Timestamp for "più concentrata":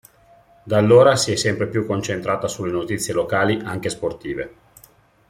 1.67-2.47